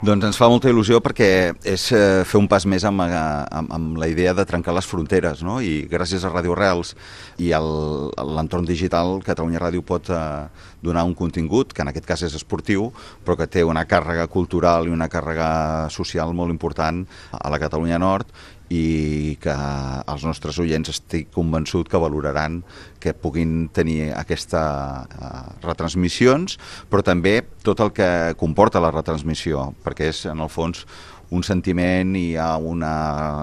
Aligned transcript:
Doncs 0.00 0.24
ens 0.24 0.38
fa 0.40 0.46
molta 0.48 0.70
il·lusió 0.70 0.96
perquè 1.04 1.26
és 1.68 1.82
eh, 1.92 2.22
fer 2.24 2.38
un 2.40 2.46
pas 2.48 2.64
més 2.64 2.86
amb, 2.88 3.02
eh, 3.04 3.16
amb, 3.58 3.72
amb 3.76 3.98
la 4.00 4.06
idea 4.08 4.32
de 4.32 4.46
trencar 4.48 4.72
les 4.72 4.86
fronteres, 4.88 5.42
no? 5.44 5.58
I 5.60 5.82
gràcies 5.90 6.22
a 6.24 6.30
Radio 6.32 6.54
Reals 6.56 6.94
i 7.36 7.50
a 7.52 7.60
l'entorn 7.60 8.64
digital, 8.64 9.18
Catalunya 9.26 9.60
Ràdio 9.60 9.84
pot 9.84 10.08
eh, 10.08 10.20
donar 10.80 11.04
un 11.04 11.12
contingut, 11.18 11.74
que 11.76 11.84
en 11.84 11.92
aquest 11.92 12.08
cas 12.08 12.24
és 12.30 12.38
esportiu, 12.38 12.86
però 13.26 13.36
que 13.36 13.50
té 13.52 13.60
una 13.60 13.84
càrrega 13.84 14.24
cultural 14.32 14.88
i 14.88 14.94
una 14.96 15.10
càrrega 15.12 15.50
social 15.92 16.32
molt 16.32 16.56
important 16.56 17.04
a 17.36 17.52
la 17.52 17.60
Catalunya 17.60 18.00
Nord 18.00 18.32
i 18.70 19.36
que 19.42 19.54
els 20.06 20.24
nostres 20.24 20.58
oients 20.62 20.92
estic 20.92 21.32
convençut 21.34 21.90
que 21.90 21.98
valoraran 21.98 22.60
que 23.02 23.12
puguin 23.16 23.68
tenir 23.74 24.12
aquestes 24.14 24.54
uh, 24.54 25.46
retransmissions, 25.64 26.56
però 26.90 27.02
també 27.02 27.40
tot 27.66 27.82
el 27.82 27.90
que 27.96 28.10
comporta 28.38 28.82
la 28.82 28.92
retransmissió, 28.94 29.72
perquè 29.82 30.12
és, 30.14 30.22
en 30.30 30.44
el 30.44 30.52
fons, 30.52 30.84
un 31.36 31.44
sentiment 31.46 32.14
i 32.18 32.24
hi 32.30 32.36
ha 32.38 32.56
una 32.56 32.92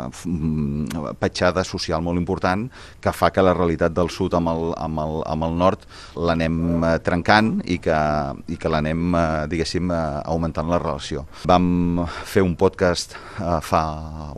mm, 0.08 1.16
petjada 1.22 1.64
social 1.68 2.04
molt 2.04 2.20
important 2.20 2.68
que 3.04 3.14
fa 3.16 3.32
que 3.34 3.44
la 3.44 3.56
realitat 3.56 3.96
del 3.96 4.12
sud 4.14 4.36
amb 4.38 4.52
el, 4.52 4.72
amb 4.78 5.02
el, 5.04 5.18
amb 5.28 5.48
el 5.48 5.58
nord 5.60 5.88
l'anem 6.16 6.84
eh, 6.84 6.94
trencant 7.04 7.54
i 7.66 7.80
que, 7.84 8.00
i 8.52 8.60
que 8.60 8.72
l'anem, 8.72 9.08
eh, 9.16 9.26
diguéssim, 9.52 9.92
eh, 9.92 10.04
augmentant 10.28 10.70
la 10.72 10.82
relació. 10.84 11.26
Vam 11.48 12.06
fer 12.28 12.44
un 12.46 12.56
podcast 12.60 13.16
fa 13.64 13.82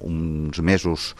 uns 0.06 0.60
mesos 0.64 1.14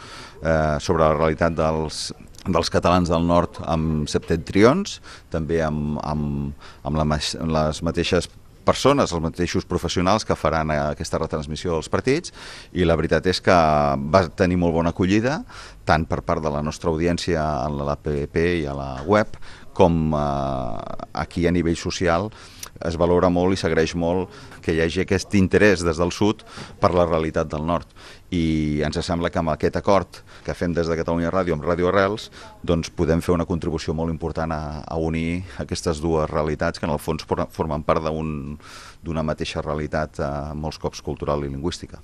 sobre 0.80 1.04
la 1.04 1.16
realitat 1.16 1.56
dels, 1.58 2.10
dels 2.48 2.72
catalans 2.72 3.10
del 3.12 3.26
nord 3.28 3.60
amb 3.68 4.08
septentrions, 4.12 5.00
també 5.34 5.60
amb, 5.66 5.98
amb, 6.04 6.54
amb 6.88 7.02
les 7.02 7.82
mateixes 7.86 8.30
persones, 8.70 9.14
els 9.16 9.24
mateixos 9.24 9.66
professionals 9.66 10.28
que 10.28 10.38
faran 10.38 10.72
aquesta 10.76 11.20
retransmissió 11.22 11.74
dels 11.74 11.90
partits 11.90 12.34
i 12.78 12.86
la 12.86 12.98
veritat 13.00 13.26
és 13.32 13.42
que 13.42 13.58
va 14.14 14.28
tenir 14.30 14.60
molt 14.62 14.78
bona 14.78 14.94
acollida 14.94 15.42
tant 15.90 16.06
per 16.06 16.22
part 16.22 16.44
de 16.46 16.52
la 16.54 16.62
nostra 16.66 16.94
audiència 16.94 17.42
a 17.42 17.68
l'APP 17.74 18.38
i 18.62 18.68
a 18.70 18.78
la 18.78 18.92
web 19.10 19.34
com 19.74 20.14
eh, 20.14 20.78
aquí 21.24 21.48
a 21.48 21.54
nivell 21.56 21.78
social 21.80 22.30
es 22.86 22.96
valora 23.00 23.28
molt 23.34 23.56
i 23.56 23.60
s'agraeix 23.60 23.96
molt 24.00 24.30
que 24.64 24.76
hi 24.76 24.82
hagi 24.84 25.04
aquest 25.04 25.34
interès 25.40 25.82
des 25.84 26.00
del 26.00 26.14
sud 26.16 26.46
per 26.80 26.94
la 26.96 27.08
realitat 27.08 27.50
del 27.52 27.66
nord 27.68 27.90
i 28.36 28.80
ens 28.86 29.00
sembla 29.04 29.32
que 29.34 29.42
amb 29.42 29.52
aquest 29.56 29.80
acord 29.80 30.22
que 30.46 30.56
fem 30.56 30.76
des 30.78 30.88
de 30.88 30.98
Catalunya 31.00 31.34
Ràdio 31.34 31.58
amb 31.58 31.66
Ràdio 31.66 31.90
Arrels 31.90 32.30
doncs 32.64 32.94
podem 32.94 33.24
fer 33.26 33.34
una 33.36 33.48
contribució 33.50 33.96
molt 33.98 34.14
important 34.14 34.54
a, 34.54 34.62
a 34.86 35.00
unir 35.02 35.42
aquestes 35.64 36.04
dues 36.04 36.30
realitats 36.30 36.80
que 36.80 36.88
en 36.88 36.94
el 36.94 37.02
fons 37.02 37.26
formen 37.26 37.84
part 37.84 38.06
d'una 38.06 38.14
un, 38.22 39.28
mateixa 39.34 39.66
realitat 39.66 40.22
eh, 40.22 40.32
molts 40.56 40.80
cops 40.80 41.02
cultural 41.02 41.44
i 41.44 41.52
lingüística. 41.52 42.00